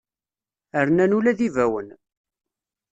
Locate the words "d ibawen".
1.37-1.89